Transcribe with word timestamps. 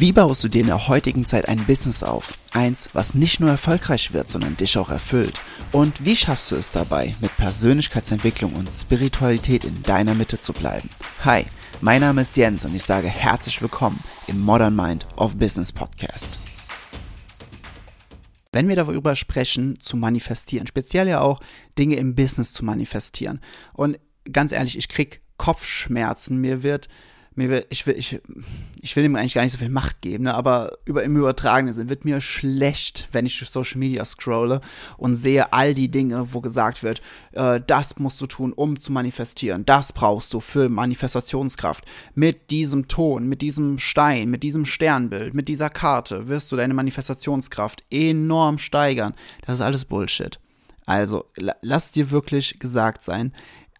Wie 0.00 0.12
baust 0.12 0.42
du 0.42 0.48
dir 0.48 0.62
in 0.62 0.68
der 0.68 0.88
heutigen 0.88 1.26
Zeit 1.26 1.46
ein 1.46 1.62
Business 1.66 2.02
auf? 2.02 2.38
Eins, 2.54 2.88
was 2.94 3.12
nicht 3.12 3.38
nur 3.38 3.50
erfolgreich 3.50 4.14
wird, 4.14 4.30
sondern 4.30 4.56
dich 4.56 4.78
auch 4.78 4.88
erfüllt. 4.88 5.38
Und 5.72 6.06
wie 6.06 6.16
schaffst 6.16 6.50
du 6.50 6.56
es 6.56 6.72
dabei, 6.72 7.14
mit 7.20 7.36
Persönlichkeitsentwicklung 7.36 8.54
und 8.54 8.70
Spiritualität 8.70 9.62
in 9.62 9.82
deiner 9.82 10.14
Mitte 10.14 10.38
zu 10.40 10.54
bleiben? 10.54 10.88
Hi, 11.22 11.44
mein 11.82 12.00
Name 12.00 12.22
ist 12.22 12.34
Jens 12.34 12.64
und 12.64 12.74
ich 12.74 12.82
sage 12.82 13.08
herzlich 13.08 13.60
willkommen 13.60 14.02
im 14.26 14.40
Modern 14.40 14.74
Mind 14.74 15.06
of 15.18 15.36
Business 15.36 15.70
Podcast. 15.70 16.38
Wenn 18.52 18.68
wir 18.68 18.76
darüber 18.76 19.14
sprechen, 19.14 19.78
zu 19.80 19.98
manifestieren, 19.98 20.66
speziell 20.66 21.08
ja 21.08 21.20
auch 21.20 21.40
Dinge 21.78 21.96
im 21.96 22.14
Business 22.14 22.54
zu 22.54 22.64
manifestieren. 22.64 23.42
Und 23.74 23.98
ganz 24.32 24.52
ehrlich, 24.52 24.78
ich 24.78 24.88
krieg 24.88 25.20
Kopfschmerzen, 25.36 26.38
mir 26.38 26.62
wird 26.62 26.88
mir, 27.34 27.64
ich, 27.70 27.86
will, 27.86 27.96
ich, 27.96 28.20
ich 28.80 28.96
will 28.96 29.04
ihm 29.04 29.14
eigentlich 29.14 29.34
gar 29.34 29.42
nicht 29.42 29.52
so 29.52 29.58
viel 29.58 29.68
Macht 29.68 30.02
geben, 30.02 30.24
ne? 30.24 30.34
aber 30.34 30.72
über, 30.84 31.02
im 31.04 31.16
übertragenen 31.16 31.72
Sinn 31.72 31.88
wird 31.88 32.04
mir 32.04 32.20
schlecht, 32.20 33.08
wenn 33.12 33.26
ich 33.26 33.38
durch 33.38 33.50
Social 33.50 33.78
Media 33.78 34.04
scrolle 34.04 34.60
und 34.96 35.16
sehe 35.16 35.52
all 35.52 35.74
die 35.74 35.90
Dinge, 35.90 36.32
wo 36.32 36.40
gesagt 36.40 36.82
wird, 36.82 37.00
äh, 37.32 37.60
das 37.64 37.98
musst 37.98 38.20
du 38.20 38.26
tun, 38.26 38.52
um 38.52 38.80
zu 38.80 38.92
manifestieren, 38.92 39.64
das 39.64 39.92
brauchst 39.92 40.34
du 40.34 40.40
für 40.40 40.68
Manifestationskraft. 40.68 41.84
Mit 42.14 42.50
diesem 42.50 42.88
Ton, 42.88 43.28
mit 43.28 43.42
diesem 43.42 43.78
Stein, 43.78 44.28
mit 44.30 44.42
diesem 44.42 44.64
Sternbild, 44.64 45.34
mit 45.34 45.48
dieser 45.48 45.70
Karte 45.70 46.28
wirst 46.28 46.50
du 46.50 46.56
deine 46.56 46.74
Manifestationskraft 46.74 47.84
enorm 47.90 48.58
steigern. 48.58 49.14
Das 49.46 49.56
ist 49.56 49.62
alles 49.62 49.84
Bullshit. 49.84 50.38
Also, 50.86 51.26
lass 51.62 51.92
dir 51.92 52.10
wirklich 52.10 52.58
gesagt 52.58 53.04
sein, 53.04 53.32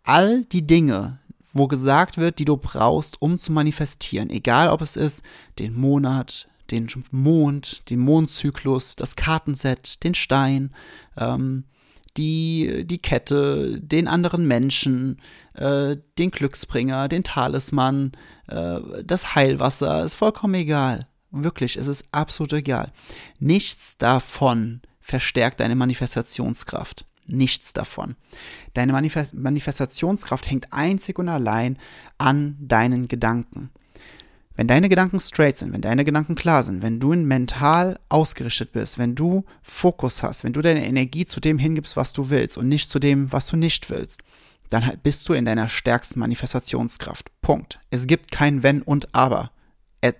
all 0.04 0.45
die 0.45 0.66
Dinge, 0.66 1.18
wo 1.52 1.66
gesagt 1.66 2.18
wird, 2.18 2.38
die 2.38 2.45
du 2.45 2.56
brauchst, 2.56 3.20
um 3.20 3.38
zu 3.38 3.52
manifestieren. 3.52 4.30
Egal 4.30 4.68
ob 4.68 4.82
es 4.82 4.96
ist 4.96 5.22
den 5.59 5.74
Monat, 5.74 6.48
den 6.70 6.88
Mond, 7.10 7.88
den 7.90 7.98
Mondzyklus, 7.98 8.96
das 8.96 9.16
Kartenset, 9.16 10.04
den 10.04 10.15
Stein, 10.15 10.74
ähm, 11.16 11.65
die, 12.16 12.84
die 12.87 12.98
Kette, 12.98 13.80
den 13.80 14.09
anderen 14.09 14.46
Menschen, 14.46 15.21
äh, 15.54 15.96
den 16.18 16.30
Glücksbringer, 16.30 17.09
den 17.09 17.24
Talisman, 17.24 18.12
äh, 18.48 18.80
das 19.04 19.34
Heilwasser, 19.34 20.04
ist 20.04 20.15
vollkommen 20.15 20.54
egal. 20.54 21.06
Wirklich, 21.30 21.76
es 21.76 21.87
ist 21.87 22.04
absolut 22.10 22.52
egal. 22.52 22.93
Nichts 23.38 23.96
davon 23.96 24.80
verstärkt 25.01 25.60
deine 25.60 25.76
Manifestationskraft 25.76 27.06
nichts 27.32 27.73
davon. 27.73 28.16
Deine 28.74 28.92
Manifest 28.92 29.34
Manifestationskraft 29.34 30.50
hängt 30.50 30.73
einzig 30.73 31.18
und 31.18 31.28
allein 31.28 31.78
an 32.18 32.56
deinen 32.60 33.09
Gedanken. 33.09 33.70
Wenn 34.56 34.66
deine 34.66 34.88
Gedanken 34.90 35.20
straight 35.20 35.56
sind, 35.56 35.72
wenn 35.72 35.80
deine 35.80 36.04
Gedanken 36.04 36.34
klar 36.34 36.64
sind, 36.64 36.82
wenn 36.82 37.00
du 37.00 37.14
mental 37.14 37.98
ausgerichtet 38.10 38.72
bist, 38.72 38.98
wenn 38.98 39.14
du 39.14 39.45
Fokus 39.62 40.22
hast, 40.22 40.45
wenn 40.45 40.52
du 40.52 40.60
deine 40.60 40.84
Energie 40.84 41.24
zu 41.24 41.40
dem 41.40 41.59
hingibst, 41.59 41.96
was 41.96 42.12
du 42.12 42.28
willst 42.28 42.59
und 42.59 42.68
nicht 42.68 42.90
zu 42.90 42.98
dem, 42.98 43.32
was 43.32 43.46
du 43.46 43.56
nicht 43.56 43.88
willst, 43.88 44.22
dann 44.68 44.87
halt 44.87 45.02
bist 45.02 45.28
du 45.28 45.32
in 45.32 45.44
deiner 45.44 45.68
stärksten 45.68 46.20
Manifestationskraft. 46.20 47.30
Punkt. 47.40 47.80
Es 47.90 48.06
gibt 48.06 48.30
kein 48.30 48.62
Wenn 48.62 48.82
und 48.82 49.15
Aber. 49.15 49.50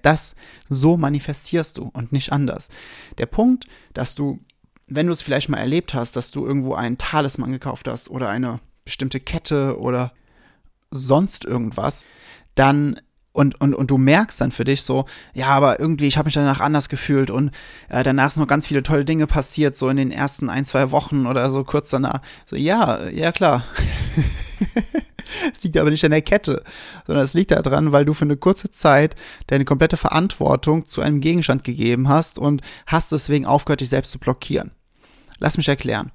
Das, 0.03 0.35
so 0.69 0.97
manifestierst 0.97 1.79
du 1.79 1.91
und 1.93 2.13
nicht 2.13 2.33
anders. 2.33 2.69
Der 3.19 3.27
Punkt, 3.27 3.65
dass 3.95 4.15
du 4.15 4.41
wenn 4.91 5.07
du 5.07 5.13
es 5.13 5.23
vielleicht 5.23 5.49
mal 5.49 5.59
erlebt 5.59 5.95
hast, 5.95 6.17
dass 6.17 6.31
du 6.31 6.45
irgendwo 6.45 6.75
einen 6.75 6.99
Talisman 6.99 7.53
gekauft 7.53 7.89
hast 7.89 8.11
oder 8.11 8.29
eine 8.29 8.61
bestimmte 8.85 9.21
Kette 9.21 9.79
oder 9.79 10.13
sonst 10.91 11.45
irgendwas, 11.45 12.05
dann 12.55 13.01
und, 13.33 13.61
und, 13.61 13.75
und 13.75 13.91
du 13.93 13.97
merkst 13.97 14.41
dann 14.41 14.51
für 14.51 14.65
dich 14.65 14.83
so, 14.83 15.05
ja, 15.35 15.47
aber 15.47 15.79
irgendwie, 15.79 16.09
ich 16.09 16.19
habe 16.19 16.27
mich 16.27 16.35
danach 16.35 16.59
anders 16.59 16.89
gefühlt 16.89 17.31
und 17.31 17.53
äh, 17.89 18.03
danach 18.03 18.33
sind 18.33 18.41
noch 18.41 18.49
ganz 18.49 18.67
viele 18.67 18.83
tolle 18.83 19.05
Dinge 19.05 19.29
passiert, 19.29 19.77
so 19.77 19.89
in 19.89 19.97
den 19.97 20.11
ersten 20.11 20.51
ein, 20.51 20.65
zwei 20.65 20.91
Wochen 20.91 21.27
oder 21.27 21.49
so 21.51 21.63
kurz 21.63 21.91
danach. 21.91 22.21
So, 22.45 22.57
ja, 22.57 23.09
ja 23.09 23.31
klar. 23.31 23.65
Es 25.55 25.63
liegt 25.63 25.77
aber 25.77 25.91
nicht 25.91 26.05
an 26.05 26.11
der 26.11 26.23
Kette, 26.23 26.65
sondern 27.07 27.25
es 27.25 27.35
liegt 27.35 27.53
daran, 27.53 27.93
weil 27.93 28.05
du 28.05 28.15
für 28.15 28.25
eine 28.25 28.37
kurze 28.37 28.71
Zeit 28.71 29.15
deine 29.47 29.65
komplette 29.65 29.97
Verantwortung 29.97 30.87
zu 30.87 31.03
einem 31.03 31.21
Gegenstand 31.21 31.63
gegeben 31.63 32.09
hast 32.09 32.39
und 32.39 32.63
hast 32.87 33.13
deswegen 33.13 33.47
aufgehört, 33.47 33.81
dich 33.81 33.91
selbst 33.91 34.11
zu 34.11 34.19
blockieren. 34.19 34.73
Lass 35.41 35.57
mich 35.57 35.69
erklären. 35.69 36.13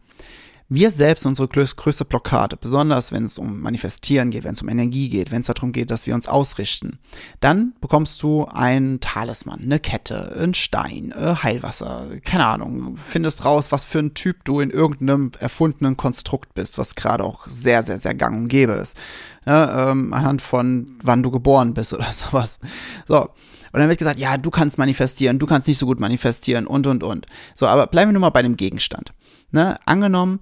Wir 0.67 0.89
selbst 0.89 1.27
unsere 1.27 1.47
größte 1.47 2.05
Blockade, 2.05 2.57
besonders 2.57 3.11
wenn 3.11 3.25
es 3.25 3.37
um 3.37 3.61
Manifestieren 3.61 4.31
geht, 4.31 4.45
wenn 4.45 4.55
es 4.55 4.63
um 4.63 4.69
Energie 4.69 5.09
geht, 5.09 5.31
wenn 5.31 5.41
es 5.41 5.47
darum 5.47 5.71
geht, 5.71 5.91
dass 5.91 6.07
wir 6.07 6.15
uns 6.15 6.27
ausrichten, 6.27 6.97
dann 7.39 7.73
bekommst 7.81 8.23
du 8.23 8.45
ein 8.45 8.99
Talisman, 8.99 9.61
eine 9.61 9.79
Kette, 9.79 10.35
ein 10.39 10.55
Stein, 10.55 11.11
äh, 11.11 11.35
Heilwasser, 11.35 12.07
keine 12.23 12.47
Ahnung, 12.47 12.97
findest 12.97 13.45
raus, 13.45 13.71
was 13.71 13.85
für 13.85 13.99
ein 13.99 14.15
Typ 14.15 14.43
du 14.43 14.59
in 14.59 14.71
irgendeinem 14.71 15.29
erfundenen 15.39 15.97
Konstrukt 15.97 16.55
bist, 16.55 16.79
was 16.79 16.95
gerade 16.95 17.23
auch 17.23 17.45
sehr, 17.45 17.83
sehr, 17.83 17.99
sehr 17.99 18.15
gang 18.15 18.35
und 18.35 18.47
gäbe 18.47 18.73
ist. 18.73 18.97
Ja, 19.45 19.91
ähm, 19.91 20.13
anhand 20.13 20.41
von 20.41 20.97
wann 21.03 21.21
du 21.23 21.31
geboren 21.31 21.73
bist 21.73 21.93
oder 21.93 22.11
sowas. 22.11 22.59
So. 23.07 23.21
Und 23.21 23.79
dann 23.79 23.89
wird 23.89 23.99
gesagt, 23.99 24.19
ja, 24.19 24.37
du 24.37 24.49
kannst 24.51 24.77
manifestieren, 24.77 25.37
du 25.37 25.45
kannst 25.45 25.67
nicht 25.67 25.77
so 25.77 25.85
gut 25.85 25.99
manifestieren 25.99 26.65
und, 26.65 26.87
und, 26.87 27.03
und. 27.03 27.25
So, 27.55 27.67
aber 27.67 27.87
bleiben 27.87 28.09
wir 28.09 28.13
nur 28.13 28.21
mal 28.21 28.29
bei 28.29 28.41
dem 28.41 28.55
Gegenstand. 28.55 29.11
Ne? 29.51 29.77
Angenommen, 29.85 30.39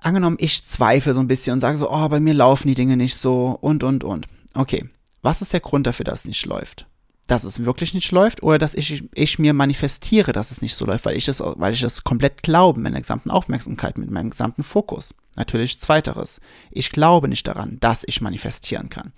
angenommen, 0.00 0.36
ich 0.40 0.64
zweifle 0.64 1.12
so 1.12 1.20
ein 1.20 1.28
bisschen 1.28 1.52
und 1.54 1.60
sage 1.60 1.76
so, 1.76 1.90
oh, 1.90 2.08
bei 2.08 2.20
mir 2.20 2.32
laufen 2.32 2.68
die 2.68 2.74
Dinge 2.74 2.96
nicht 2.96 3.16
so 3.16 3.58
und, 3.60 3.84
und, 3.84 4.02
und. 4.02 4.26
Okay, 4.54 4.88
was 5.20 5.42
ist 5.42 5.52
der 5.52 5.60
Grund 5.60 5.86
dafür, 5.86 6.04
dass 6.04 6.20
es 6.20 6.24
nicht 6.26 6.46
läuft? 6.46 6.86
Dass 7.26 7.44
es 7.44 7.64
wirklich 7.64 7.94
nicht 7.94 8.10
läuft 8.12 8.42
oder 8.42 8.58
dass 8.58 8.74
ich, 8.74 9.04
ich 9.14 9.38
mir 9.38 9.54
manifestiere, 9.54 10.32
dass 10.32 10.50
es 10.50 10.60
nicht 10.60 10.74
so 10.74 10.84
läuft, 10.84 11.06
weil 11.06 11.16
ich 11.16 11.26
es, 11.26 11.40
weil 11.40 11.72
ich 11.72 11.82
es 11.82 12.04
komplett 12.04 12.42
glaube, 12.42 12.80
meiner 12.80 13.00
gesamten 13.00 13.30
Aufmerksamkeit, 13.30 13.96
mit 13.96 14.10
meinem 14.10 14.30
gesamten 14.30 14.62
Fokus. 14.62 15.14
Natürlich 15.36 15.80
zweiteres. 15.80 16.40
Ich 16.70 16.90
glaube 16.90 17.28
nicht 17.28 17.48
daran, 17.48 17.78
dass 17.80 18.04
ich 18.06 18.20
manifestieren 18.20 18.88
kann. 18.88 19.12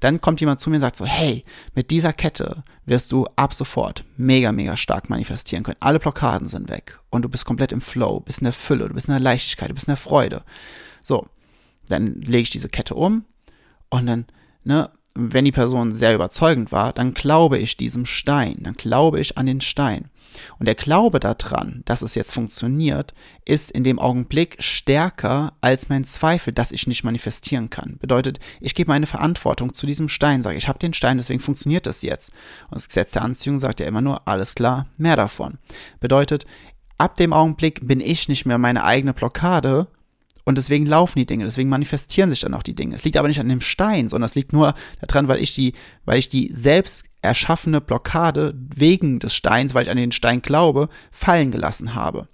Dann 0.00 0.20
kommt 0.20 0.40
jemand 0.40 0.60
zu 0.60 0.68
mir 0.68 0.76
und 0.76 0.82
sagt 0.82 0.96
so, 0.96 1.06
hey, 1.06 1.42
mit 1.74 1.90
dieser 1.90 2.12
Kette 2.12 2.64
wirst 2.84 3.10
du 3.12 3.26
ab 3.36 3.54
sofort 3.54 4.04
mega, 4.16 4.52
mega 4.52 4.76
stark 4.76 5.08
manifestieren 5.08 5.62
können. 5.62 5.78
Alle 5.80 5.98
Blockaden 5.98 6.48
sind 6.48 6.68
weg 6.68 6.98
und 7.10 7.22
du 7.22 7.28
bist 7.28 7.46
komplett 7.46 7.72
im 7.72 7.80
Flow, 7.80 8.20
bist 8.20 8.40
in 8.40 8.44
der 8.44 8.52
Fülle, 8.52 8.88
du 8.88 8.94
bist 8.94 9.08
in 9.08 9.14
der 9.14 9.20
Leichtigkeit, 9.20 9.70
du 9.70 9.74
bist 9.74 9.86
in 9.86 9.92
der 9.92 9.96
Freude. 9.96 10.42
So, 11.02 11.26
dann 11.88 12.20
lege 12.20 12.42
ich 12.42 12.50
diese 12.50 12.68
Kette 12.68 12.94
um 12.94 13.24
und 13.88 14.06
dann, 14.06 14.26
ne, 14.64 14.90
wenn 15.14 15.44
die 15.44 15.52
Person 15.52 15.92
sehr 15.92 16.14
überzeugend 16.14 16.72
war, 16.72 16.92
dann 16.92 17.14
glaube 17.14 17.58
ich 17.58 17.76
diesem 17.76 18.06
Stein, 18.06 18.56
dann 18.60 18.74
glaube 18.74 19.20
ich 19.20 19.36
an 19.36 19.46
den 19.46 19.60
Stein. 19.60 20.10
Und 20.58 20.66
der 20.66 20.74
Glaube 20.74 21.20
daran, 21.20 21.82
dass 21.84 22.02
es 22.02 22.14
jetzt 22.14 22.32
funktioniert, 22.32 23.12
ist 23.44 23.70
in 23.70 23.84
dem 23.84 23.98
Augenblick 23.98 24.56
stärker 24.60 25.52
als 25.60 25.88
mein 25.90 26.04
Zweifel, 26.04 26.52
dass 26.52 26.72
ich 26.72 26.86
nicht 26.86 27.04
manifestieren 27.04 27.68
kann. 27.68 27.98
Bedeutet, 28.00 28.38
ich 28.60 28.74
gebe 28.74 28.90
meine 28.90 29.06
Verantwortung 29.06 29.74
zu 29.74 29.86
diesem 29.86 30.08
Stein, 30.08 30.42
sage, 30.42 30.56
ich 30.56 30.68
habe 30.68 30.78
den 30.78 30.94
Stein, 30.94 31.18
deswegen 31.18 31.40
funktioniert 31.40 31.86
das 31.86 32.02
jetzt. 32.02 32.30
Und 32.70 32.76
das 32.76 32.88
Gesetz 32.88 33.12
der 33.12 33.22
Anziehung 33.22 33.58
sagt 33.58 33.80
ja 33.80 33.86
immer 33.86 34.00
nur, 34.00 34.26
alles 34.26 34.54
klar, 34.54 34.86
mehr 34.96 35.16
davon. 35.16 35.58
Bedeutet, 36.00 36.46
ab 36.98 37.16
dem 37.16 37.32
Augenblick 37.32 37.86
bin 37.86 38.00
ich 38.00 38.28
nicht 38.28 38.46
mehr 38.46 38.58
meine 38.58 38.84
eigene 38.84 39.12
Blockade, 39.12 39.88
und 40.44 40.58
deswegen 40.58 40.86
laufen 40.86 41.18
die 41.18 41.26
Dinge, 41.26 41.44
deswegen 41.44 41.68
manifestieren 41.68 42.30
sich 42.30 42.40
dann 42.40 42.54
auch 42.54 42.62
die 42.62 42.74
Dinge. 42.74 42.96
Es 42.96 43.04
liegt 43.04 43.16
aber 43.16 43.28
nicht 43.28 43.40
an 43.40 43.48
dem 43.48 43.60
Stein, 43.60 44.08
sondern 44.08 44.26
es 44.26 44.34
liegt 44.34 44.52
nur 44.52 44.74
daran, 45.00 45.28
weil 45.28 45.38
ich 45.38 45.54
die, 45.54 45.74
weil 46.04 46.18
ich 46.18 46.28
die 46.28 46.52
selbst 46.52 47.04
erschaffene 47.22 47.80
Blockade 47.80 48.54
wegen 48.56 49.20
des 49.20 49.34
Steins, 49.34 49.74
weil 49.74 49.84
ich 49.84 49.90
an 49.90 49.96
den 49.96 50.12
Stein 50.12 50.42
glaube, 50.42 50.88
fallen 51.12 51.52
gelassen 51.52 51.94
habe. 51.94 52.28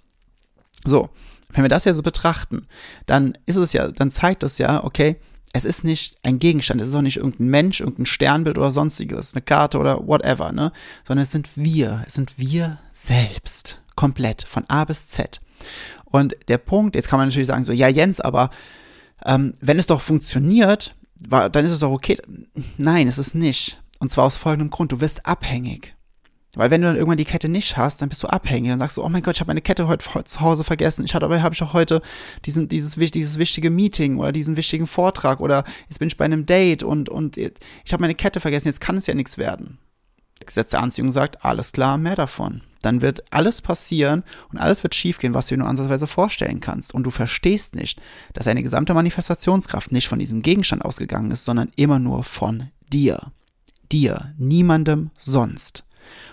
So, 0.85 1.09
wenn 1.51 1.63
wir 1.63 1.69
das 1.69 1.85
ja 1.85 1.93
so 1.93 2.01
betrachten, 2.01 2.67
dann 3.05 3.37
ist 3.45 3.57
es 3.57 3.73
ja, 3.73 3.89
dann 3.89 4.11
zeigt 4.11 4.43
das 4.43 4.57
ja, 4.57 4.83
okay, 4.83 5.17
es 5.53 5.65
ist 5.65 5.83
nicht 5.83 6.17
ein 6.23 6.37
Gegenstand, 6.37 6.79
es 6.81 6.89
ist 6.89 6.95
auch 6.95 7.01
nicht 7.01 7.17
irgendein 7.17 7.47
Mensch, 7.47 7.79
irgendein 7.79 8.05
Sternbild 8.05 8.57
oder 8.57 8.71
sonstiges, 8.71 9.33
eine 9.33 9.41
Karte 9.41 9.79
oder 9.79 10.07
whatever, 10.07 10.51
ne? 10.51 10.71
Sondern 11.07 11.23
es 11.23 11.31
sind 11.31 11.49
wir, 11.55 12.03
es 12.05 12.13
sind 12.13 12.37
wir 12.37 12.79
selbst, 12.93 13.81
komplett, 13.95 14.43
von 14.43 14.65
A 14.67 14.85
bis 14.85 15.07
Z. 15.07 15.41
Und 16.11 16.35
der 16.47 16.57
Punkt, 16.57 16.95
jetzt 16.95 17.07
kann 17.07 17.19
man 17.19 17.27
natürlich 17.27 17.47
sagen, 17.47 17.63
so, 17.63 17.71
ja, 17.71 17.87
Jens, 17.87 18.19
aber 18.19 18.49
ähm, 19.25 19.53
wenn 19.61 19.79
es 19.79 19.87
doch 19.87 20.01
funktioniert, 20.01 20.95
war, 21.27 21.49
dann 21.49 21.65
ist 21.65 21.71
es 21.71 21.79
doch 21.79 21.91
okay. 21.91 22.17
Nein, 22.77 23.07
es 23.07 23.17
ist 23.17 23.35
nicht. 23.35 23.81
Und 23.99 24.11
zwar 24.11 24.25
aus 24.25 24.37
folgendem 24.37 24.69
Grund, 24.69 24.91
du 24.91 25.01
wirst 25.01 25.25
abhängig. 25.25 25.95
Weil 26.55 26.71
wenn 26.71 26.81
du 26.81 26.87
dann 26.87 26.95
irgendwann 26.95 27.17
die 27.17 27.25
Kette 27.25 27.47
nicht 27.47 27.77
hast, 27.77 28.01
dann 28.01 28.09
bist 28.09 28.23
du 28.23 28.27
abhängig. 28.27 28.71
Dann 28.71 28.79
sagst 28.79 28.97
du, 28.97 29.03
oh 29.03 29.09
mein 29.09 29.21
Gott, 29.21 29.35
ich 29.35 29.39
habe 29.39 29.49
meine 29.49 29.61
Kette 29.61 29.87
heute 29.87 30.25
zu 30.25 30.41
Hause 30.41 30.63
vergessen. 30.63 31.05
Ich 31.05 31.13
hatte 31.13 31.25
aber 31.25 31.41
habe 31.43 31.53
ich 31.53 31.61
auch 31.61 31.73
heute 31.73 32.01
diesen, 32.45 32.67
dieses, 32.67 32.95
dieses 32.95 33.37
wichtige 33.37 33.69
Meeting 33.69 34.17
oder 34.17 34.31
diesen 34.31 34.57
wichtigen 34.57 34.87
Vortrag 34.87 35.41
oder 35.41 35.63
jetzt 35.89 35.99
bin 35.99 36.07
ich 36.07 36.17
bei 36.17 36.25
einem 36.25 36.47
Date 36.47 36.81
und, 36.81 37.07
und 37.07 37.37
ich 37.37 37.53
habe 37.91 38.01
meine 38.01 38.15
Kette 38.15 38.39
vergessen, 38.39 38.67
jetzt 38.67 38.81
kann 38.81 38.97
es 38.97 39.05
ja 39.05 39.13
nichts 39.13 39.37
werden. 39.37 39.77
Gesetz 40.43 40.71
der 40.71 40.81
Anziehung 40.81 41.11
sagt, 41.11 41.45
alles 41.45 41.71
klar, 41.71 41.97
mehr 41.97 42.15
davon. 42.15 42.61
Dann 42.81 43.01
wird 43.01 43.23
alles 43.31 43.61
passieren 43.61 44.23
und 44.51 44.57
alles 44.57 44.83
wird 44.83 44.95
schiefgehen, 44.95 45.33
was 45.33 45.47
du 45.47 45.55
dir 45.55 45.59
nur 45.59 45.67
ansatzweise 45.67 46.07
vorstellen 46.07 46.61
kannst. 46.61 46.93
Und 46.93 47.03
du 47.03 47.11
verstehst 47.11 47.75
nicht, 47.75 48.01
dass 48.33 48.45
deine 48.45 48.63
gesamte 48.63 48.93
Manifestationskraft 48.93 49.91
nicht 49.91 50.07
von 50.07 50.19
diesem 50.19 50.41
Gegenstand 50.41 50.85
ausgegangen 50.85 51.31
ist, 51.31 51.45
sondern 51.45 51.71
immer 51.75 51.99
nur 51.99 52.23
von 52.23 52.69
dir. 52.91 53.31
Dir, 53.91 54.33
niemandem 54.37 55.11
sonst. 55.17 55.83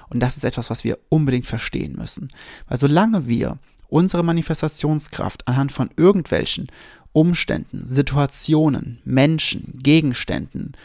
Und 0.08 0.20
das 0.20 0.36
ist 0.36 0.44
etwas, 0.44 0.70
was 0.70 0.84
wir 0.84 0.98
unbedingt 1.08 1.46
verstehen 1.46 1.96
müssen. 1.96 2.28
Weil 2.68 2.78
solange 2.78 3.26
wir 3.26 3.58
unsere 3.88 4.22
Manifestationskraft 4.22 5.46
anhand 5.48 5.72
von 5.72 5.90
irgendwelchen 5.96 6.68
Umständen, 7.12 7.86
Situationen, 7.86 9.00
Menschen, 9.04 9.78
Gegenständen 9.82 10.76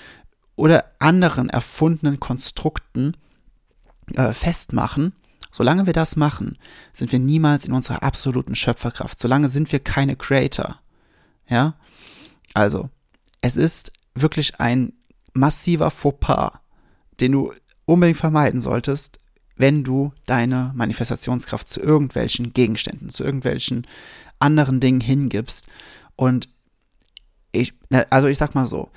oder 0.56 0.86
anderen 1.00 1.50
erfundenen 1.50 2.20
Konstrukten 2.20 3.18
äh, 4.16 4.34
festmachen, 4.34 5.14
solange 5.52 5.86
wir 5.86 5.94
das 5.94 6.16
machen, 6.16 6.58
sind 6.94 7.12
wir 7.12 7.20
niemals 7.20 7.66
in 7.66 7.74
unserer 7.74 8.04
absoluten 8.04 8.56
Schöpferkraft. 8.56 9.20
Solange 9.20 9.50
sind 9.50 9.72
wir 9.72 9.80
keine 9.80 10.16
Creator. 10.16 10.80
Ja? 11.48 11.76
Also, 12.54 12.90
es 13.42 13.56
ist 13.56 13.92
wirklich 14.16 14.60
ein 14.60 14.94
massiver 15.34 15.92
Fauxpas, 15.92 16.60
den 17.20 17.32
du 17.34 17.54
unbedingt 17.86 18.18
vermeiden 18.18 18.62
solltest, 18.62 19.20
wenn 19.56 19.84
du 19.84 20.14
deine 20.26 20.72
Manifestationskraft 20.76 21.68
zu 21.68 21.82
irgendwelchen 21.82 22.54
Gegenständen, 22.54 23.10
zu 23.10 23.24
irgendwelchen 23.24 23.86
anderen 24.40 24.80
Dingen 24.80 25.02
hingibst. 25.02 25.68
Und 26.16 26.50
ich, 27.52 27.74
also 28.10 28.28
ich 28.28 28.38
sag 28.38 28.56
mal 28.56 28.66
so, 28.66 28.90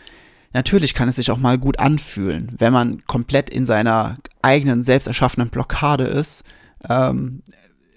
natürlich 0.55 0.95
kann 0.95 1.09
es 1.09 1.17
sich 1.17 1.31
auch 1.31 1.39
mal 1.39 1.59
gut 1.59 1.79
anfühlen, 1.79 2.55
wenn 2.59 2.73
man 2.73 3.05
komplett 3.07 3.51
in 3.51 3.67
seiner 3.67 4.19
eigenen, 4.41 4.83
selbst 4.83 5.07
erschaffenen 5.07 5.51
Blockade 5.51 6.05
ist. 6.05 6.45
Ähm, 6.89 7.43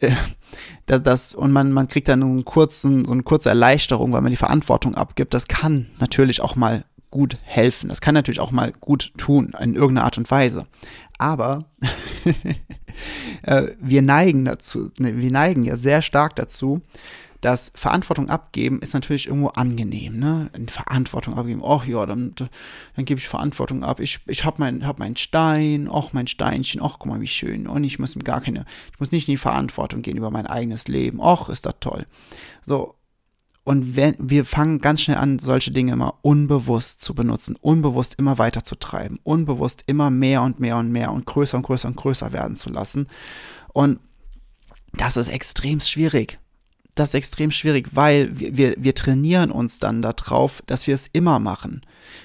das, 0.86 1.04
das, 1.04 1.36
und 1.36 1.51
man, 1.51 1.71
man 1.71 1.88
kriegt 1.88 2.07
dann 2.09 2.24
einen 2.24 2.45
kurzen, 2.45 3.06
so 3.06 3.13
eine 3.13 3.24
kurze 3.24 3.50
Erleichterung, 3.50 4.12
weil 4.12 4.21
man 4.21 4.31
die 4.31 4.38
Verantwortung 4.38 4.95
abgibt. 4.95 5.33
Das 5.33 5.48
kann 5.48 5.88
natürlich 6.00 6.42
auch 6.42 6.56
mal 6.56 6.83
gut 7.09 7.38
helfen. 7.44 7.89
Das 7.89 8.01
kann 8.01 8.13
natürlich 8.13 8.39
auch 8.39 8.51
mal 8.51 8.74
gut 8.74 9.13
tun, 9.18 9.56
in 9.59 9.75
irgendeiner 9.75 10.06
Art 10.06 10.18
und 10.18 10.30
Weise. 10.30 10.68
Aber 11.18 11.65
äh, 13.44 13.63
wir 13.80 14.01
neigen 14.01 14.45
dazu, 14.45 14.92
ne, 14.98 15.18
wir 15.18 15.31
neigen 15.31 15.63
ja 15.63 15.77
sehr 15.77 16.01
stark 16.01 16.36
dazu, 16.36 16.81
dass 17.47 17.71
Verantwortung 17.75 18.29
abgeben 18.29 18.81
ist 18.81 18.94
natürlich 18.94 19.27
irgendwo 19.27 19.47
angenehm, 19.47 20.19
ne? 20.19 20.49
Verantwortung 20.67 21.35
abgeben, 21.35 21.63
ach 21.63 21.85
ja, 21.85 22.05
dann, 22.05 22.35
dann 22.35 23.05
gebe 23.05 23.21
ich 23.21 23.27
Verantwortung 23.29 23.85
ab. 23.85 24.01
Ich, 24.01 24.19
ich 24.25 24.44
habe 24.44 24.57
mein, 24.59 24.85
hab 24.85 24.99
meinen 24.99 25.15
Stein, 25.15 25.88
ach 25.89 26.11
mein 26.11 26.27
Steinchen, 26.27 26.81
ach 26.83 26.97
guck 26.99 27.05
mal, 27.05 27.21
wie 27.21 27.27
schön. 27.27 27.65
Und 27.67 27.85
ich 27.85 27.99
muss 27.99 28.19
gar 28.21 28.41
keine, 28.41 28.65
ich 28.91 28.99
muss 28.99 29.13
nicht 29.13 29.29
in 29.29 29.35
die 29.35 29.38
Verantwortung 29.38 30.01
gehen 30.01 30.17
über 30.17 30.29
mein 30.29 30.45
eigenes 30.45 30.89
Leben. 30.89 31.21
ach, 31.21 31.47
ist 31.47 31.65
das 31.65 31.75
toll. 31.79 32.05
So, 32.65 32.95
und 33.63 33.95
wenn, 33.95 34.15
wir 34.19 34.44
fangen 34.44 34.79
ganz 34.79 34.99
schnell 34.99 35.15
an, 35.15 35.39
solche 35.39 35.71
Dinge 35.71 35.94
immer 35.94 36.15
unbewusst 36.23 36.99
zu 36.99 37.15
benutzen, 37.15 37.55
unbewusst 37.61 38.15
immer 38.15 38.38
weiter 38.38 38.65
zu 38.65 38.75
treiben, 38.75 39.19
unbewusst 39.23 39.83
immer 39.88 40.09
mehr 40.09 40.41
und 40.41 40.59
mehr 40.59 40.75
und 40.75 40.91
mehr 40.91 41.13
und 41.13 41.25
größer 41.25 41.55
und 41.55 41.63
größer 41.63 41.88
und 41.88 41.95
größer 41.95 42.33
werden 42.33 42.57
zu 42.57 42.69
lassen. 42.69 43.07
Und 43.71 44.01
das 44.91 45.15
ist 45.15 45.29
extrem 45.29 45.79
schwierig 45.79 46.39
das 46.99 47.09
ist 47.09 47.15
extrem 47.15 47.51
schwierig, 47.51 47.89
weil 47.94 48.39
wir, 48.39 48.57
wir, 48.57 48.75
wir 48.77 48.95
trainieren 48.95 49.51
uns 49.51 49.79
dann 49.79 50.01
darauf, 50.01 50.61
dass 50.65 50.88
wir 50.88 50.95
es 50.95 51.07
immer 51.07 51.39
machen. 51.39 51.81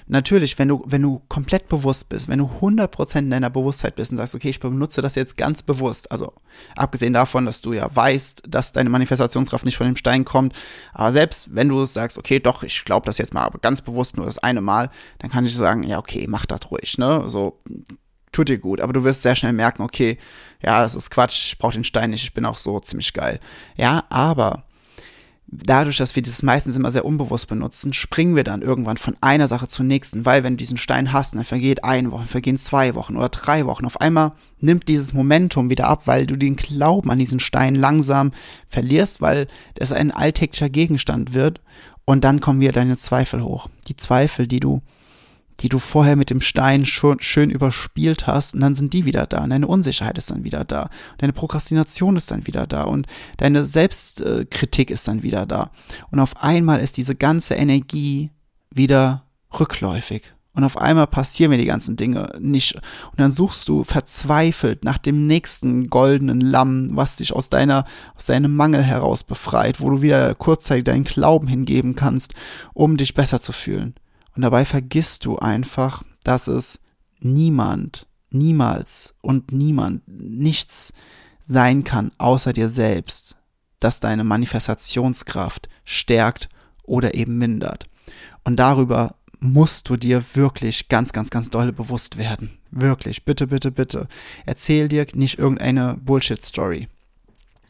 Natürlich, 0.07 0.57
wenn 0.59 0.67
du, 0.67 0.83
wenn 0.85 1.01
du 1.01 1.21
komplett 1.27 1.69
bewusst 1.69 2.09
bist, 2.09 2.27
wenn 2.27 2.39
du 2.39 2.49
100% 2.61 3.19
in 3.19 3.29
deiner 3.29 3.49
Bewusstheit 3.49 3.95
bist 3.95 4.11
und 4.11 4.17
sagst, 4.17 4.35
okay, 4.35 4.49
ich 4.49 4.59
benutze 4.59 5.01
das 5.01 5.15
jetzt 5.15 5.37
ganz 5.37 5.63
bewusst, 5.63 6.11
also 6.11 6.33
abgesehen 6.75 7.13
davon, 7.13 7.45
dass 7.45 7.61
du 7.61 7.73
ja 7.73 7.93
weißt, 7.93 8.43
dass 8.47 8.71
deine 8.71 8.89
Manifestationskraft 8.89 9.65
nicht 9.65 9.77
von 9.77 9.87
dem 9.87 9.95
Stein 9.95 10.25
kommt, 10.25 10.53
aber 10.93 11.11
selbst 11.11 11.53
wenn 11.53 11.69
du 11.69 11.85
sagst, 11.85 12.17
okay, 12.17 12.39
doch, 12.39 12.63
ich 12.63 12.85
glaube 12.85 13.05
das 13.05 13.17
jetzt 13.17 13.33
mal, 13.33 13.43
aber 13.43 13.59
ganz 13.59 13.81
bewusst 13.81 14.17
nur 14.17 14.25
das 14.25 14.39
eine 14.39 14.61
Mal, 14.61 14.89
dann 15.19 15.29
kann 15.29 15.45
ich 15.45 15.55
sagen, 15.55 15.83
ja, 15.83 15.99
okay, 15.99 16.25
mach 16.27 16.45
das 16.45 16.71
ruhig, 16.71 16.97
ne, 16.97 17.23
so, 17.27 17.61
tut 18.33 18.49
dir 18.49 18.57
gut, 18.57 18.81
aber 18.81 18.91
du 18.91 19.03
wirst 19.03 19.21
sehr 19.21 19.35
schnell 19.35 19.53
merken, 19.53 19.81
okay, 19.81 20.17
ja, 20.61 20.81
das 20.81 20.95
ist 20.95 21.09
Quatsch, 21.09 21.47
ich 21.47 21.57
brauche 21.57 21.73
den 21.73 21.83
Stein 21.83 22.09
nicht, 22.09 22.23
ich 22.23 22.33
bin 22.33 22.45
auch 22.45 22.57
so 22.57 22.79
ziemlich 22.79 23.13
geil. 23.13 23.39
Ja, 23.77 24.03
aber 24.09 24.63
dadurch, 25.47 25.97
dass 25.97 26.15
wir 26.15 26.23
das 26.23 26.43
meistens 26.43 26.75
immer 26.75 26.91
sehr 26.91 27.05
unbewusst 27.05 27.47
benutzen, 27.47 27.93
springen 27.93 28.35
wir 28.35 28.43
dann 28.43 28.61
irgendwann 28.61 28.97
von 28.97 29.15
einer 29.21 29.47
Sache 29.47 29.67
zur 29.67 29.85
nächsten, 29.85 30.25
weil 30.25 30.43
wenn 30.43 30.53
du 30.53 30.57
diesen 30.57 30.77
Stein 30.77 31.13
hast, 31.13 31.35
dann 31.35 31.43
vergeht 31.43 31.83
eine 31.83 32.11
Woche, 32.11 32.25
vergehen 32.25 32.57
zwei 32.57 32.95
Wochen 32.95 33.15
oder 33.15 33.29
drei 33.29 33.65
Wochen. 33.65 33.85
Auf 33.85 34.01
einmal 34.01 34.33
nimmt 34.59 34.87
dieses 34.87 35.13
Momentum 35.13 35.69
wieder 35.69 35.87
ab, 35.87 36.03
weil 36.05 36.25
du 36.25 36.35
den 36.35 36.55
Glauben 36.55 37.11
an 37.11 37.19
diesen 37.19 37.39
Stein 37.39 37.75
langsam 37.75 38.31
verlierst, 38.67 39.21
weil 39.21 39.47
es 39.75 39.91
ein 39.91 40.11
alltäglicher 40.11 40.69
Gegenstand 40.69 41.33
wird 41.33 41.61
und 42.05 42.23
dann 42.23 42.39
kommen 42.39 42.59
wieder 42.59 42.71
deine 42.71 42.97
Zweifel 42.97 43.43
hoch. 43.43 43.69
Die 43.87 43.95
Zweifel, 43.95 44.47
die 44.47 44.59
du 44.59 44.81
die 45.63 45.69
du 45.69 45.79
vorher 45.79 46.17
mit 46.17 46.29
dem 46.29 46.41
Stein 46.41 46.85
schon 46.85 47.21
schön 47.21 47.49
überspielt 47.49 48.27
hast, 48.27 48.53
und 48.53 48.59
dann 48.59 48.75
sind 48.75 48.91
die 48.91 49.05
wieder 49.05 49.25
da. 49.25 49.43
Und 49.43 49.49
deine 49.49 49.67
Unsicherheit 49.67 50.17
ist 50.17 50.29
dann 50.29 50.43
wieder 50.43 50.65
da. 50.65 50.83
Und 50.83 51.21
deine 51.21 51.31
Prokrastination 51.31 52.17
ist 52.17 52.29
dann 52.29 52.45
wieder 52.45 52.67
da. 52.67 52.83
Und 52.83 53.07
deine 53.37 53.65
Selbstkritik 53.65 54.91
ist 54.91 55.07
dann 55.07 55.23
wieder 55.23 55.45
da. 55.45 55.71
Und 56.11 56.19
auf 56.19 56.43
einmal 56.43 56.81
ist 56.81 56.97
diese 56.97 57.15
ganze 57.15 57.55
Energie 57.55 58.29
wieder 58.71 59.23
rückläufig. 59.57 60.33
Und 60.51 60.65
auf 60.65 60.77
einmal 60.77 61.07
passieren 61.07 61.51
mir 61.51 61.57
die 61.57 61.65
ganzen 61.65 61.95
Dinge 61.95 62.33
nicht. 62.39 62.75
Und 62.75 63.19
dann 63.19 63.31
suchst 63.31 63.69
du 63.69 63.85
verzweifelt 63.85 64.83
nach 64.83 64.97
dem 64.97 65.25
nächsten 65.25 65.89
goldenen 65.89 66.41
Lamm, 66.41 66.89
was 66.91 67.15
dich 67.15 67.31
aus 67.31 67.49
deiner, 67.49 67.85
aus 68.17 68.25
deinem 68.25 68.53
Mangel 68.53 68.83
heraus 68.83 69.23
befreit, 69.23 69.79
wo 69.79 69.89
du 69.89 70.01
wieder 70.01 70.35
kurzzeitig 70.35 70.83
deinen 70.83 71.05
Glauben 71.05 71.47
hingeben 71.47 71.95
kannst, 71.95 72.33
um 72.73 72.97
dich 72.97 73.13
besser 73.13 73.39
zu 73.39 73.53
fühlen. 73.53 73.95
Und 74.35 74.41
dabei 74.41 74.65
vergisst 74.65 75.25
du 75.25 75.37
einfach, 75.37 76.03
dass 76.23 76.47
es 76.47 76.79
niemand, 77.19 78.07
niemals 78.29 79.13
und 79.21 79.51
niemand, 79.51 80.01
nichts 80.07 80.93
sein 81.43 81.83
kann 81.83 82.11
außer 82.17 82.53
dir 82.53 82.69
selbst, 82.69 83.37
das 83.79 83.99
deine 83.99 84.23
Manifestationskraft 84.23 85.69
stärkt 85.83 86.49
oder 86.83 87.13
eben 87.13 87.37
mindert. 87.37 87.87
Und 88.43 88.57
darüber 88.57 89.15
musst 89.39 89.89
du 89.89 89.97
dir 89.97 90.23
wirklich 90.33 90.87
ganz, 90.87 91.11
ganz, 91.11 91.29
ganz 91.29 91.49
dolle 91.49 91.73
bewusst 91.73 92.17
werden. 92.17 92.57
Wirklich, 92.71 93.25
bitte, 93.25 93.47
bitte, 93.47 93.71
bitte. 93.71 94.07
Erzähl 94.45 94.87
dir 94.87 95.05
nicht 95.13 95.37
irgendeine 95.37 95.97
Bullshit-Story, 96.01 96.87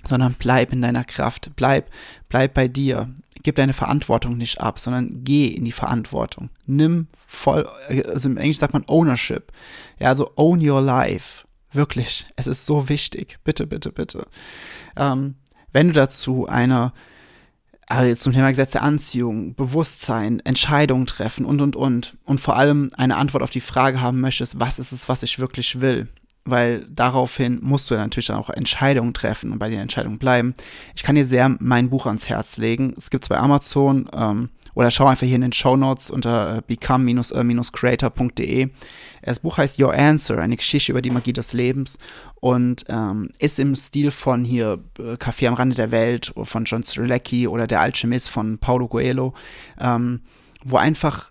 sondern 0.08 0.36
bleib 0.38 0.72
in 0.72 0.82
deiner 0.82 1.04
Kraft, 1.04 1.52
bleib, 1.56 1.90
bleib 2.30 2.54
bei 2.54 2.68
dir 2.68 3.10
gib 3.44 3.56
deine 3.56 3.74
Verantwortung 3.74 4.38
nicht 4.38 4.62
ab, 4.62 4.80
sondern 4.80 5.24
geh 5.24 5.48
in 5.48 5.66
die 5.66 5.72
Verantwortung. 5.72 6.50
Nimm 6.66 7.08
voll, 7.28 7.68
also 8.08 8.30
im 8.30 8.38
Englisch 8.38 8.58
sagt 8.58 8.74
man 8.74 8.86
Ownership. 8.88 9.52
Ja, 10.00 10.08
also 10.10 10.32
own 10.36 10.68
your 10.68 10.82
life. 10.82 11.46
Wirklich. 11.72 12.26
Es 12.36 12.48
ist 12.48 12.66
so 12.66 12.88
wichtig. 12.90 13.40
Bitte, 13.44 13.68
bitte, 13.68 13.92
bitte. 13.92 14.28
Ähm, 14.96 15.36
wenn 15.72 15.88
du 15.88 15.94
dazu 15.94 16.48
eine, 16.48 16.94
also 17.88 18.16
zum 18.16 18.34
Thema 18.34 18.50
Gesetz 18.50 18.72
der 18.72 18.84
Anziehung, 18.84 19.56
Bewusstsein, 19.56 20.40
Entscheidungen 20.42 21.08
treffen 21.08 21.46
und, 21.46 21.62
und, 21.62 21.76
und, 21.76 22.18
und 22.26 22.40
vor 22.40 22.56
allem 22.56 22.92
eine 22.96 23.18
Antwort 23.18 23.44
auf 23.44 23.50
die 23.50 23.60
Frage 23.60 24.02
haben 24.02 24.22
möchtest, 24.22 24.60
was 24.60 24.80
ist 24.80 24.92
es, 24.92 25.10
was 25.10 25.24
ich 25.24 25.40
wirklich 25.40 25.82
will, 25.82 26.08
weil 26.46 26.86
daraufhin 26.90 27.60
musst 27.62 27.90
du 27.90 27.96
natürlich 27.96 28.28
dann 28.28 28.38
auch 28.38 28.50
Entscheidungen 28.50 29.14
treffen 29.14 29.52
und 29.52 29.60
bei 29.60 29.70
den 29.70 29.80
Entscheidungen 29.80 30.20
bleiben. 30.20 30.56
Ich 30.96 31.04
kann 31.04 31.16
dir 31.16 31.26
sehr 31.26 31.56
mein 31.60 31.90
Buch 31.90 32.06
ans 32.06 32.28
Herz 32.28 32.58
legen. 32.58 32.94
Es 32.98 33.10
gibt 33.10 33.24
es 33.24 33.30
bei 33.30 33.38
Amazon 33.38 34.10
ähm, 34.14 34.50
oder 34.76 34.92
schau 34.92 35.06
einfach 35.06 35.26
hier 35.26 35.36
in 35.36 35.42
den 35.42 35.54
Show 35.54 35.78
Notes 35.78 36.10
unter 36.10 36.58
äh, 36.58 36.62
become-creator.de. 36.66 38.70
Das 39.22 39.40
Buch 39.40 39.58
heißt 39.58 39.80
Your 39.80 39.94
Answer, 39.94 40.40
eine 40.40 40.58
Geschichte 40.58 40.92
über 40.92 41.02
die 41.02 41.12
Magie 41.12 41.32
des 41.32 41.54
Lebens 41.54 41.98
und 42.36 42.84
ähm, 42.90 43.30
ist 43.40 43.60
im 43.60 43.74
Stil 43.76 44.12
von 44.12 44.44
hier 44.44 44.80
äh, 45.00 45.14
Café 45.14 45.48
am 45.48 45.54
Rande 45.54 45.76
der 45.76 45.92
Welt 45.92 46.34
von 46.44 46.66
John 46.66 46.84
Strelecki 46.84 47.48
oder 47.48 47.68
Der 47.68 47.80
Alchemist 47.80 48.30
von 48.30 48.58
Paulo 48.58 48.90
Coelho, 48.90 49.34
ähm, 49.80 50.20
wo 50.66 50.76
einfach 50.78 51.30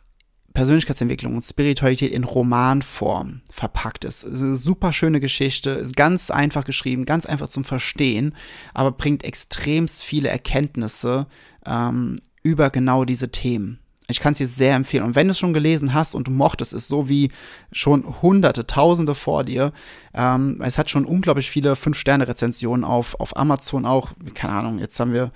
Persönlichkeitsentwicklung 0.52 1.35
und 1.35 1.42
Spiritualität 1.42 2.12
in 2.12 2.25
Romanform 2.25 3.40
verpackt 3.50 4.04
ist. 4.04 4.21
Super 4.21 4.92
schöne 4.92 5.21
Geschichte, 5.21 5.71
ist 5.71 5.97
ganz 5.97 6.30
einfach 6.30 6.64
geschrieben, 6.64 7.04
ganz 7.04 7.26
einfach 7.26 7.49
zum 7.49 7.64
Verstehen, 7.64 8.35
aber 8.75 8.92
bringt 8.92 9.25
extremst 9.25 10.02
viele 10.02 10.28
Erkenntnisse 10.28 11.26
ähm, 11.66 12.16
über 12.42 12.71
genau 12.71 13.04
diese 13.04 13.30
Themen. 13.30 13.78
Ich 14.09 14.21
kann 14.21 14.32
es 14.32 14.38
dir 14.38 14.49
sehr 14.49 14.75
empfehlen. 14.75 15.04
Und 15.04 15.14
wenn 15.14 15.28
du 15.28 15.30
es 15.30 15.38
schon 15.38 15.54
gelesen 15.54 15.94
hast 15.94 16.14
und 16.14 16.28
du 16.28 16.32
mochtest 16.32 16.73
es 16.73 16.88
so 16.88 17.09
wie 17.09 17.30
schon 17.71 18.21
hunderte, 18.21 18.66
tausende 18.66 19.14
vor 19.14 19.44
dir, 19.44 19.73
ähm, 20.12 20.61
es 20.62 20.76
hat 20.76 20.90
schon 20.90 21.06
unglaublich 21.06 21.50
viele 21.50 21.76
Fünf-Sterne-Rezensionen 21.76 22.85
auf, 22.85 23.18
auf 23.21 23.37
Amazon 23.37 23.87
auch. 23.87 24.12
Keine 24.35 24.54
Ahnung, 24.54 24.78
jetzt 24.80 24.99
haben 25.00 25.12
wir 25.12 25.32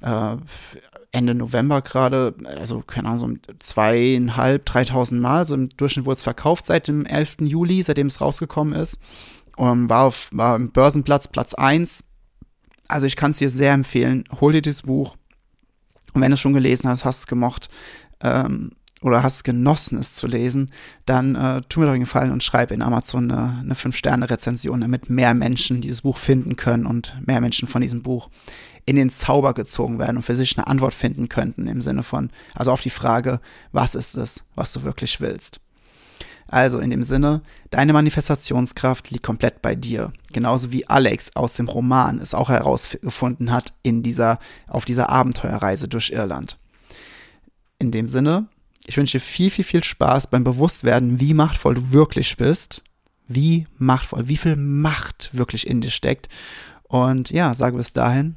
äh, 0.00 0.36
Ende 1.12 1.34
November 1.34 1.82
gerade, 1.82 2.34
also 2.58 2.80
keine 2.80 3.08
Ahnung, 3.08 3.38
so 3.46 3.52
zweieinhalb, 3.58 4.66
dreitausend 4.66 5.20
Mal, 5.20 5.46
so 5.46 5.54
im 5.54 5.68
Durchschnitt 5.70 6.04
wurde 6.04 6.16
es 6.16 6.22
verkauft 6.22 6.66
seit 6.66 6.88
dem 6.88 7.06
11. 7.06 7.36
Juli, 7.40 7.82
seitdem 7.82 8.08
es 8.08 8.20
rausgekommen 8.20 8.74
ist. 8.74 8.98
Um, 9.56 9.88
war, 9.88 10.04
auf, 10.04 10.28
war 10.32 10.54
im 10.56 10.70
Börsenplatz 10.70 11.28
Platz 11.28 11.54
1. 11.54 12.04
Also 12.88 13.06
ich 13.06 13.16
kann 13.16 13.30
es 13.30 13.38
dir 13.38 13.50
sehr 13.50 13.72
empfehlen, 13.72 14.24
hol 14.40 14.52
dir 14.52 14.60
dieses 14.60 14.82
Buch. 14.82 15.16
Und 16.12 16.20
wenn 16.20 16.30
du 16.30 16.34
es 16.34 16.40
schon 16.40 16.52
gelesen 16.52 16.90
hast, 16.90 17.06
hast 17.06 17.20
es 17.20 17.26
gemocht, 17.26 17.70
ähm, 18.20 18.72
oder 19.02 19.22
hast 19.22 19.44
genossen, 19.44 19.98
es 19.98 20.14
zu 20.14 20.26
lesen, 20.26 20.70
dann 21.04 21.34
äh, 21.34 21.62
tu 21.68 21.80
mir 21.80 21.86
doch 21.86 21.92
einen 21.92 22.04
Gefallen 22.04 22.32
und 22.32 22.42
schreib 22.42 22.70
in 22.70 22.82
Amazon 22.82 23.30
eine 23.30 23.74
5-Sterne-Rezension, 23.74 24.80
damit 24.80 25.10
mehr 25.10 25.34
Menschen 25.34 25.80
dieses 25.80 26.02
Buch 26.02 26.16
finden 26.16 26.56
können 26.56 26.86
und 26.86 27.14
mehr 27.24 27.40
Menschen 27.40 27.68
von 27.68 27.82
diesem 27.82 28.02
Buch 28.02 28.30
in 28.86 28.96
den 28.96 29.10
Zauber 29.10 29.52
gezogen 29.52 29.98
werden 29.98 30.16
und 30.16 30.22
für 30.22 30.36
sich 30.36 30.56
eine 30.56 30.68
Antwort 30.68 30.94
finden 30.94 31.28
könnten 31.28 31.66
im 31.66 31.82
Sinne 31.82 32.04
von, 32.04 32.30
also 32.54 32.70
auf 32.70 32.80
die 32.80 32.90
Frage, 32.90 33.40
was 33.72 33.94
ist 33.94 34.16
es, 34.16 34.44
was 34.54 34.72
du 34.72 34.84
wirklich 34.84 35.20
willst. 35.20 35.60
Also 36.48 36.78
in 36.78 36.90
dem 36.90 37.02
Sinne, 37.02 37.42
deine 37.70 37.92
Manifestationskraft 37.92 39.10
liegt 39.10 39.24
komplett 39.24 39.62
bei 39.62 39.74
dir. 39.74 40.12
Genauso 40.32 40.70
wie 40.70 40.86
Alex 40.86 41.34
aus 41.34 41.54
dem 41.54 41.68
Roman 41.68 42.20
es 42.20 42.34
auch 42.34 42.48
herausgefunden 42.48 43.50
hat 43.50 43.72
in 43.82 44.04
dieser, 44.04 44.38
auf 44.68 44.84
dieser 44.84 45.10
Abenteuerreise 45.10 45.88
durch 45.88 46.10
Irland. 46.10 46.56
In 47.80 47.90
dem 47.90 48.08
Sinne, 48.08 48.46
ich 48.86 48.96
wünsche 48.96 49.18
dir 49.18 49.24
viel, 49.24 49.50
viel, 49.50 49.64
viel 49.64 49.82
Spaß 49.82 50.28
beim 50.28 50.44
Bewusstwerden, 50.44 51.18
wie 51.18 51.34
machtvoll 51.34 51.74
du 51.74 51.92
wirklich 51.92 52.36
bist. 52.36 52.84
Wie 53.26 53.66
machtvoll, 53.76 54.28
wie 54.28 54.36
viel 54.36 54.54
Macht 54.54 55.30
wirklich 55.32 55.66
in 55.66 55.80
dir 55.80 55.90
steckt. 55.90 56.28
Und 56.84 57.30
ja, 57.30 57.54
sage 57.54 57.76
bis 57.76 57.92
dahin, 57.92 58.36